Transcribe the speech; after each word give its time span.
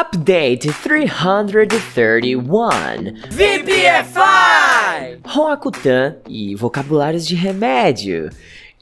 Update 0.00 0.72
331 0.82 3.12
VPFI! 3.30 5.20
Roakutan 5.22 6.16
e 6.26 6.54
vocabulários 6.54 7.26
de 7.26 7.34
remédio. 7.34 8.30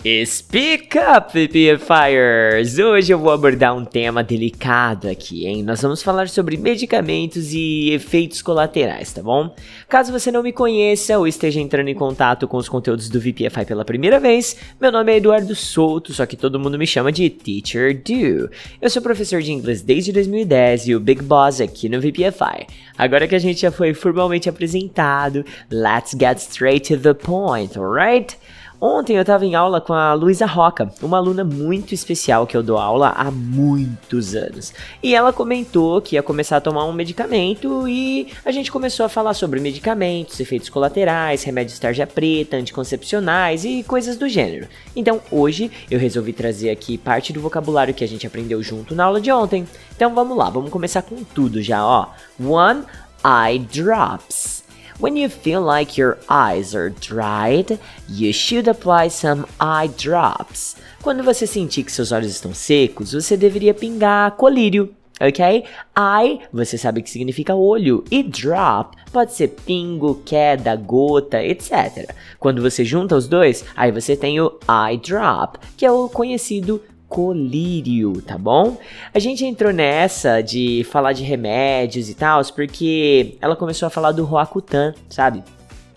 Speak 0.01 0.97
up, 0.97 1.33
VPFires! 1.33 2.79
Hoje 2.79 3.13
eu 3.13 3.19
vou 3.19 3.33
abordar 3.33 3.77
um 3.77 3.85
tema 3.85 4.23
delicado 4.23 5.09
aqui, 5.09 5.45
hein? 5.45 5.65
Nós 5.65 5.83
vamos 5.83 6.05
falar 6.05 6.29
sobre 6.29 6.57
medicamentos 6.57 7.53
e 7.53 7.91
efeitos 7.91 8.41
colaterais, 8.41 9.13
tá 9.13 9.21
bom? 9.21 9.53
Caso 9.89 10.13
você 10.13 10.31
não 10.31 10.41
me 10.41 10.53
conheça 10.53 11.19
ou 11.19 11.27
esteja 11.27 11.61
entrando 11.61 11.89
em 11.89 11.97
contato 11.97 12.47
com 12.47 12.57
os 12.59 12.69
conteúdos 12.69 13.09
do 13.09 13.19
VPFI 13.19 13.65
pela 13.67 13.85
primeira 13.85 14.21
vez, 14.21 14.57
meu 14.81 14.93
nome 14.93 15.13
é 15.13 15.17
Eduardo 15.17 15.57
Souto, 15.57 16.15
só 16.15 16.25
que 16.27 16.37
todo 16.37 16.61
mundo 16.61 16.79
me 16.79 16.87
chama 16.87 17.11
de 17.11 17.29
Teacher 17.29 18.01
Do. 18.01 18.49
Eu 18.81 18.89
sou 18.89 19.03
professor 19.03 19.43
de 19.43 19.51
inglês 19.51 19.83
desde 19.83 20.13
2010 20.13 20.87
e 20.87 20.95
o 20.95 21.01
Big 21.01 21.25
Boss 21.25 21.61
aqui 21.61 21.89
no 21.89 22.01
VPFI. 22.01 22.69
Agora 22.97 23.27
que 23.27 23.35
a 23.35 23.41
gente 23.41 23.63
já 23.63 23.73
foi 23.73 23.93
formalmente 23.93 24.49
apresentado, 24.49 25.45
let's 25.69 26.17
get 26.17 26.39
straight 26.39 26.95
to 26.95 27.03
the 27.03 27.15
point, 27.15 27.77
alright? 27.77 28.37
Ontem 28.81 29.17
eu 29.17 29.23
estava 29.23 29.45
em 29.45 29.57
aula 29.57 29.81
com 29.81 29.93
a 29.93 30.15
Luísa 30.15 30.47
Roca, 30.47 30.89
uma 31.03 31.17
aluna 31.17 31.43
muito 31.43 31.93
especial 31.93 32.47
que 32.47 32.57
eu 32.57 32.63
dou 32.63 32.79
aula 32.79 33.09
há 33.09 33.29
muitos 33.29 34.37
anos. 34.37 34.73
E 35.03 35.17
ela 35.17 35.33
comentou 35.33 36.01
que 36.01 36.15
ia 36.15 36.23
começar 36.23 36.59
a 36.59 36.61
tomar 36.61 36.85
um 36.85 36.93
medicamento 36.93 37.89
e 37.89 38.29
a 38.45 38.53
gente 38.53 38.71
começou 38.71 39.05
a 39.05 39.09
falar 39.09 39.35
sobre 39.35 39.59
medicamentos, 39.59 40.39
efeitos 40.39 40.69
colaterais, 40.69 41.43
remédios 41.43 41.77
tarja 41.81 42.07
preta, 42.07 42.57
anticoncepcionais 42.57 43.65
e 43.65 43.83
coisas 43.83 44.17
do 44.17 44.29
gênero. 44.29 44.69
Então 44.95 45.21
hoje 45.29 45.73
eu 45.91 45.99
resolvi 45.99 46.33
trazer 46.33 46.71
aqui 46.71 46.97
parte 46.97 47.33
do 47.33 47.41
vocabulário 47.41 47.95
que 47.95 48.05
a 48.05 48.09
gente 48.09 48.29
aprendeu 48.29 48.63
junto 48.63 48.95
na 48.95 49.07
aula 49.07 49.21
de 49.21 49.33
ontem. 49.33 49.67
Então 49.97 50.15
vamos 50.15 50.37
lá, 50.37 50.49
vamos 50.51 50.71
começar 50.71 51.03
com 51.03 51.25
tudo 51.25 51.61
já, 51.61 51.85
ó. 51.85 52.11
One 52.41 52.85
eye 53.25 53.59
drops. 53.59 54.58
When 55.01 55.17
you 55.17 55.29
feel 55.29 55.63
like 55.63 55.97
your 55.97 56.19
eyes 56.29 56.75
are 56.75 56.91
dried, 56.91 57.79
you 58.09 58.33
should 58.33 58.67
apply 58.69 59.11
some 59.11 59.47
eye 59.61 59.89
drops. 59.97 60.75
Quando 61.01 61.23
você 61.23 61.47
sentir 61.47 61.85
que 61.85 61.93
seus 61.93 62.11
olhos 62.11 62.33
estão 62.33 62.53
secos, 62.53 63.13
você 63.13 63.37
deveria 63.37 63.73
pingar 63.73 64.33
colírio, 64.33 64.93
ok? 65.21 65.65
Eye, 65.97 66.41
você 66.53 66.77
sabe 66.77 67.01
que 67.03 67.11
significa 67.11 67.55
olho, 67.55 68.03
e 68.11 68.25
drop 68.25 68.97
pode 69.13 69.35
ser 69.35 69.55
pingo, 69.65 70.21
queda, 70.25 70.75
gota, 70.75 71.41
etc. 71.45 72.13
Quando 72.41 72.61
você 72.61 72.85
junta 72.85 73.15
os 73.15 73.29
dois, 73.29 73.65
aí 73.77 73.93
você 73.93 74.17
tem 74.17 74.41
o 74.41 74.59
eye 74.69 74.99
drop, 74.99 75.61
que 75.77 75.87
é 75.87 75.93
o 75.93 76.09
conhecido 76.09 76.83
colírio, 77.09 78.21
tá 78.23 78.37
bom? 78.37 78.77
A 79.15 79.19
gente 79.19 79.45
entrou 79.45 79.73
nessa 79.73 80.41
de 80.43 80.85
falar 80.91 81.13
de 81.13 81.25
remédios 81.25 82.09
e 82.09 82.15
tal, 82.15 82.43
porque 82.55 83.37
ela 83.41 83.57
começou 83.57 83.87
a 83.87 83.91
falar 83.91 84.13
do 84.13 84.25
Roacutan, 84.25 84.95
sabe? 85.09 85.43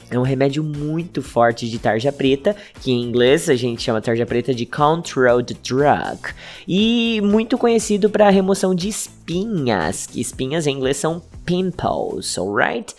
É 0.09 0.20
um 0.20 0.23
remédio 0.23 0.62
muito 0.62 1.22
forte 1.22 1.70
de 1.70 1.80
tarja 1.80 2.12
preta, 2.12 2.54
que 2.82 2.92
em 2.92 3.02
inglês 3.02 3.50
a 3.50 3.56
gente 3.56 3.82
chama 3.82 4.02
tarja 4.02 4.26
preta 4.26 4.54
de 4.54 4.66
controlled 4.66 5.54
drug, 5.64 6.34
e 6.67 7.22
muito 7.23 7.58
conhecido 7.58 8.09
para 8.09 8.30
remoção 8.30 8.76
de 8.76 8.89
espinhas, 8.89 10.06
que 10.08 10.20
espinhas 10.20 10.67
em 10.67 10.76
inglês 10.76 10.98
são 10.98 11.22
pimples, 11.45 12.38
alright? 12.38 12.94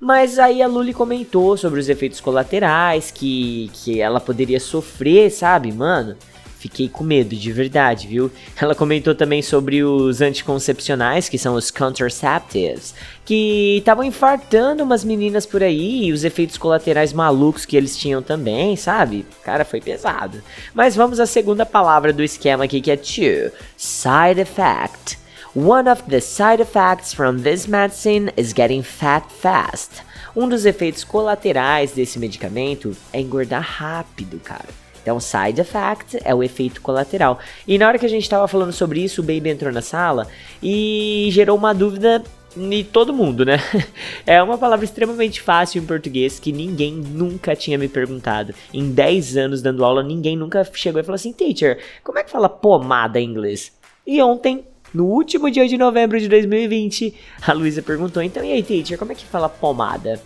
Mas 0.00 0.38
aí 0.40 0.60
a 0.60 0.66
Luli 0.66 0.92
comentou 0.92 1.56
sobre 1.56 1.78
os 1.78 1.88
efeitos 1.88 2.20
colaterais 2.20 3.12
que, 3.12 3.70
que 3.72 4.00
ela 4.00 4.20
poderia 4.20 4.60
sofrer, 4.60 5.30
sabe, 5.30 5.72
mano? 5.72 6.16
Fiquei 6.58 6.88
com 6.88 7.04
medo, 7.04 7.36
de 7.36 7.52
verdade, 7.52 8.06
viu? 8.06 8.30
Ela 8.60 8.74
comentou 8.74 9.14
também 9.14 9.42
sobre 9.42 9.84
os 9.84 10.22
anticoncepcionais, 10.22 11.28
que 11.28 11.36
são 11.36 11.54
os 11.54 11.70
contraceptives, 11.70 12.94
que 13.26 13.76
estavam 13.78 14.02
infartando 14.02 14.82
umas 14.82 15.04
meninas 15.04 15.44
por 15.44 15.62
aí 15.62 16.06
e 16.06 16.12
os 16.12 16.24
efeitos 16.24 16.56
colaterais 16.56 17.12
malucos 17.12 17.66
que 17.66 17.76
eles 17.76 17.96
tinham 17.96 18.22
também, 18.22 18.74
sabe? 18.74 19.26
Cara, 19.44 19.66
foi 19.66 19.82
pesado. 19.82 20.42
Mas 20.74 20.96
vamos 20.96 21.20
à 21.20 21.26
segunda 21.26 21.66
palavra 21.66 22.12
do 22.12 22.22
esquema 22.22 22.64
aqui, 22.64 22.80
que 22.80 22.90
é 22.90 22.96
to. 22.96 23.52
Side 23.76 24.40
effect. 24.40 25.18
One 25.54 25.90
of 25.90 26.04
the 26.08 26.20
side 26.20 26.62
effects 26.62 27.12
from 27.12 27.38
this 27.38 27.66
medicine 27.66 28.30
is 28.36 28.52
getting 28.54 28.82
fat 28.82 29.30
fast. 29.30 30.02
Um 30.34 30.48
dos 30.48 30.64
efeitos 30.64 31.04
colaterais 31.04 31.92
desse 31.92 32.18
medicamento 32.18 32.96
é 33.12 33.20
engordar 33.20 33.62
rápido, 33.62 34.38
cara. 34.38 34.85
Então, 35.06 35.20
side 35.20 35.60
effect 35.60 36.18
é 36.24 36.34
o 36.34 36.42
efeito 36.42 36.80
colateral. 36.80 37.38
E 37.64 37.78
na 37.78 37.86
hora 37.86 37.96
que 37.96 38.04
a 38.04 38.08
gente 38.08 38.24
estava 38.24 38.48
falando 38.48 38.72
sobre 38.72 39.00
isso, 39.00 39.20
o 39.20 39.24
Baby 39.24 39.50
entrou 39.50 39.72
na 39.72 39.80
sala 39.80 40.26
e 40.60 41.28
gerou 41.30 41.56
uma 41.56 41.72
dúvida 41.72 42.24
em 42.56 42.82
todo 42.82 43.12
mundo, 43.12 43.44
né? 43.44 43.60
É 44.26 44.42
uma 44.42 44.58
palavra 44.58 44.84
extremamente 44.84 45.40
fácil 45.40 45.80
em 45.80 45.86
português 45.86 46.40
que 46.40 46.50
ninguém 46.50 46.92
nunca 46.92 47.54
tinha 47.54 47.78
me 47.78 47.86
perguntado. 47.86 48.52
Em 48.74 48.90
10 48.90 49.36
anos 49.36 49.62
dando 49.62 49.84
aula, 49.84 50.02
ninguém 50.02 50.36
nunca 50.36 50.68
chegou 50.74 51.00
e 51.00 51.04
falou 51.04 51.14
assim: 51.14 51.32
Teacher, 51.32 51.78
como 52.02 52.18
é 52.18 52.24
que 52.24 52.30
fala 52.32 52.48
pomada 52.48 53.20
em 53.20 53.30
inglês? 53.30 53.70
E 54.04 54.20
ontem, 54.20 54.64
no 54.92 55.04
último 55.04 55.48
dia 55.48 55.68
de 55.68 55.78
novembro 55.78 56.18
de 56.18 56.28
2020, 56.28 57.14
a 57.46 57.52
Luísa 57.52 57.80
perguntou: 57.80 58.20
Então, 58.20 58.42
e 58.42 58.50
aí, 58.50 58.62
teacher, 58.64 58.98
como 58.98 59.12
é 59.12 59.14
que 59.14 59.24
fala 59.24 59.48
pomada? 59.48 60.20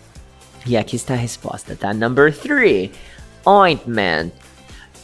E 0.65 0.75
aqui 0.75 0.95
está 0.95 1.13
a 1.13 1.17
resposta, 1.17 1.75
tá? 1.75 1.93
Number 1.93 2.35
3: 2.35 2.89
Ointment. 3.45 4.31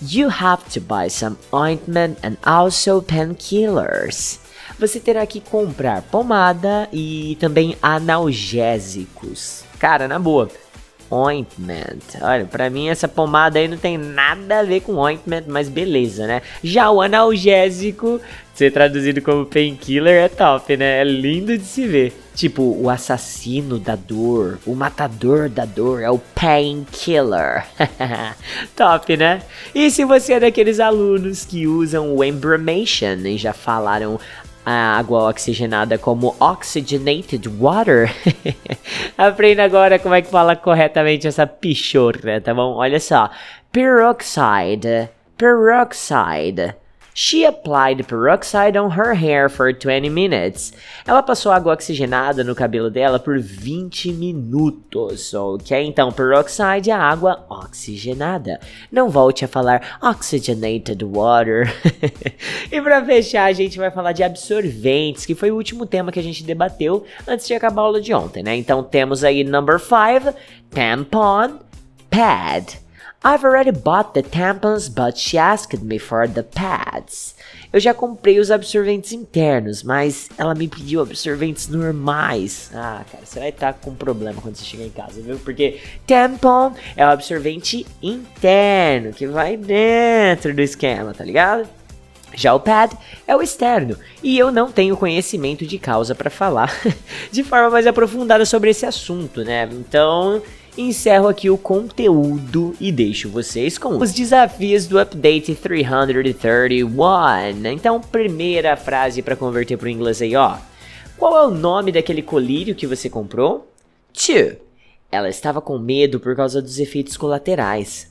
You 0.02 0.30
have 0.30 0.63
to 0.74 0.80
buy 0.80 1.09
some 1.09 1.38
ointment 1.52 2.19
and 2.24 2.38
also 2.46 3.02
painkillers. 3.02 4.40
Você 4.80 5.00
terá 5.00 5.25
que 5.25 5.41
comprar 5.41 6.03
pomada 6.03 6.88
e 6.94 7.35
também 7.40 7.75
analgésicos. 7.81 9.63
Cara, 9.80 10.07
na 10.07 10.19
boa. 10.19 10.50
Ointment. 11.09 12.19
Olha, 12.22 12.46
pra 12.46 12.69
mim 12.69 12.90
essa 12.90 13.07
pomada 13.07 13.57
aí 13.57 13.68
não 13.68 13.78
tem 13.78 13.97
nada 13.97 14.59
a 14.59 14.63
ver 14.63 14.81
com 14.81 14.94
ointment, 14.96 15.46
mas 15.47 15.68
beleza, 15.68 16.28
né? 16.28 16.44
Já 16.62 16.91
o 16.91 17.02
analgésico, 17.02 18.22
ser 18.57 18.72
traduzido 18.72 19.22
como 19.22 19.45
painkiller, 19.45 20.25
é 20.25 20.28
top, 20.28 20.75
né? 20.75 21.01
É 21.01 21.03
lindo 21.03 21.56
de 21.56 21.63
se 21.63 21.85
ver. 21.85 22.12
Tipo, 22.34 22.63
o 22.63 22.90
assassino 22.90 23.78
da 23.78 23.95
dor, 23.95 24.57
o 24.66 24.73
matador 24.73 25.47
da 25.47 25.63
dor 25.63 26.01
é 26.01 26.09
o 26.09 26.18
painkiller. 26.18 27.63
top, 28.75 29.16
né? 29.16 29.44
E 29.75 29.91
se 29.91 30.03
você 30.03 30.34
é 30.34 30.40
daqueles 30.40 30.79
alunos 30.79 31.45
que 31.45 31.68
usam 31.68 32.16
o 32.16 32.23
embramation 32.23 33.28
e 33.28 33.38
já 33.38 33.53
falaram 33.53 34.19
a 34.66 34.97
água 34.97 35.29
oxigenada 35.29 36.00
como 36.00 36.35
oxygenated 36.39 37.47
water. 37.59 38.12
Aprenda 39.16 39.63
agora 39.63 40.00
como 40.00 40.16
é 40.16 40.22
que 40.24 40.31
fala 40.31 40.56
corretamente 40.56 41.28
essa 41.28 41.45
pichorra, 41.45 42.41
tá 42.44 42.56
bom? 42.56 42.74
Olha 42.74 43.00
só. 43.00 43.29
Peroxide. 43.72 45.09
Peroxide. 45.38 46.75
She 47.20 47.46
applied 47.46 48.08
peroxide 48.08 48.78
on 48.78 48.92
her 48.92 49.16
hair 49.16 49.50
for 49.50 49.74
20 49.74 50.08
minutes. 50.08 50.72
Ela 51.04 51.24
passou 51.24 51.52
água 51.52 51.74
oxigenada 51.74 52.44
no 52.44 52.54
cabelo 52.54 52.92
dela 52.92 53.18
por 53.18 53.40
20 53.40 54.14
minutos, 54.14 55.34
ok? 55.34 55.84
Então, 55.84 56.12
peroxide 56.12 56.92
é 56.92 56.94
água 56.94 57.44
oxigenada. 57.50 58.60
Não 58.92 59.10
volte 59.10 59.44
a 59.44 59.48
falar 59.48 59.98
oxygenated 60.00 61.04
water. 61.04 61.74
e 62.72 62.80
para 62.80 63.04
fechar, 63.04 63.46
a 63.46 63.54
gente 63.54 63.80
vai 63.80 63.90
falar 63.90 64.12
de 64.12 64.22
absorventes, 64.22 65.26
que 65.26 65.34
foi 65.34 65.50
o 65.50 65.56
último 65.56 65.88
tema 65.88 66.12
que 66.12 66.20
a 66.20 66.24
gente 66.24 66.44
debateu 66.44 67.04
antes 67.28 67.48
de 67.48 67.56
acabar 67.56 67.82
a 67.82 67.86
aula 67.86 68.00
de 68.00 68.14
ontem, 68.14 68.44
né? 68.44 68.56
Então, 68.56 68.84
temos 68.84 69.24
aí 69.24 69.44
number 69.44 69.80
5, 69.80 70.38
tampon, 70.70 71.58
pad. 72.12 72.87
I've 73.24 73.44
already 73.44 73.72
bought 73.72 74.14
the 74.14 74.22
tampons, 74.22 74.90
but 74.94 75.18
she 75.18 75.38
asked 75.38 75.82
me 75.82 75.98
for 75.98 76.28
the 76.28 76.44
pads. 76.44 77.36
Eu 77.74 77.80
já 77.80 77.94
comprei 77.94 78.40
os 78.40 78.52
absorventes 78.52 79.12
internos, 79.12 79.84
mas 79.84 80.30
ela 80.38 80.54
me 80.54 80.68
pediu 80.68 81.02
absorventes 81.02 81.68
normais. 81.68 82.72
Ah, 82.74 83.04
cara, 83.12 83.25
você 83.25 83.40
vai 83.40 83.50
estar 83.50 83.74
com 83.74 83.94
problema 83.94 84.40
quando 84.42 84.56
você 84.56 84.64
chegar 84.64 84.86
em 84.86 84.92
casa, 84.92 85.22
viu? 85.22 85.38
Porque 85.40 85.80
tampon 86.06 86.74
é 86.96 87.06
o 87.06 87.10
absorvente 87.10 87.86
interno, 88.02 89.12
que 89.12 89.28
vai 89.28 89.58
dentro 89.58 90.54
do 90.54 90.62
esquema, 90.62 91.13
tá 91.13 91.25
ligado? 91.25 91.68
Já 92.36 92.54
o 92.54 92.60
pad 92.60 92.96
é 93.28 93.36
o 93.36 93.42
externo, 93.42 93.98
e 94.22 94.38
eu 94.38 94.52
não 94.52 94.72
tenho 94.72 94.96
conhecimento 94.96 95.66
de 95.66 95.80
causa 95.80 96.13
para 96.13 96.30
falar 96.30 96.72
de 97.31 97.44
forma 97.44 97.70
mais 97.70 97.88
aprofundada 97.88 98.46
sobre 98.46 98.70
esse 98.70 98.86
assunto, 98.86 99.44
né? 99.44 99.68
Então, 99.72 100.42
encerro 100.77 101.27
aqui 101.27 101.50
o 101.50 101.57
conteúdo 101.57 102.75
e 102.79 102.91
deixo 102.91 103.29
vocês 103.29 103.77
com 103.77 103.97
os 103.97 104.13
desafios 104.13 104.88
do 104.88 105.00
update 105.00 105.56
331. 105.56 106.88
Então, 107.71 108.00
primeira 108.00 108.77
frase 108.77 109.21
para 109.21 109.35
converter 109.35 109.77
para 109.77 109.88
o 109.88 109.89
inglês 109.89 110.21
aí, 110.21 110.35
ó. 110.35 110.57
Qual 111.18 111.35
é 111.38 111.47
o 111.47 111.51
nome 111.51 111.91
daquele 111.91 112.21
colírio 112.21 112.75
que 112.75 112.85
você 112.85 113.09
comprou? 113.09 113.71
2. 114.13 114.57
Ela 115.12 115.29
estava 115.29 115.62
com 115.62 115.79
medo 115.79 116.19
por 116.19 116.35
causa 116.35 116.62
dos 116.62 116.79
efeitos 116.79 117.18
colaterais. 117.18 118.07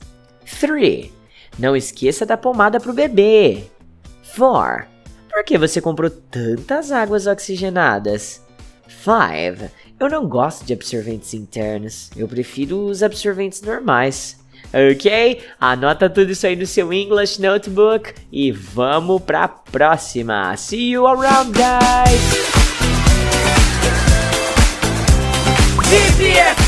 3. 0.59 1.11
Não 1.57 1.75
esqueça 1.75 2.25
da 2.25 2.35
pomada 2.35 2.79
para 2.79 2.91
o 2.91 2.93
bebê. 2.93 3.63
4. 4.35 4.87
Por 5.31 5.43
que 5.43 5.57
você 5.57 5.79
comprou 5.79 6.09
tantas 6.09 6.91
águas 6.91 7.27
oxigenadas? 7.27 8.41
5. 8.87 9.71
Eu 9.99 10.09
não 10.09 10.27
gosto 10.27 10.65
de 10.65 10.73
absorventes 10.73 11.33
internos. 11.33 12.09
Eu 12.15 12.27
prefiro 12.27 12.85
os 12.85 13.01
absorventes 13.01 13.61
normais. 13.61 14.37
Ok? 14.73 15.41
Anota 15.59 16.09
tudo 16.09 16.31
isso 16.31 16.45
aí 16.45 16.55
no 16.55 16.65
seu 16.65 16.91
English 16.91 17.41
Notebook 17.41 18.13
e 18.31 18.51
vamos 18.51 19.21
pra 19.21 19.47
próxima. 19.47 20.55
See 20.57 20.91
you 20.91 21.07
around, 21.07 21.51
guys! 21.53 22.57
VPFI! 25.89 26.66